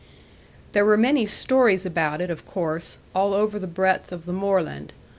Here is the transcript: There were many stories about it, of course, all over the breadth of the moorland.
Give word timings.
There 0.71 0.83
were 0.83 0.97
many 0.97 1.27
stories 1.27 1.85
about 1.85 2.21
it, 2.21 2.31
of 2.31 2.43
course, 2.43 2.97
all 3.13 3.35
over 3.35 3.59
the 3.59 3.67
breadth 3.67 4.11
of 4.11 4.25
the 4.25 4.33
moorland. 4.33 4.93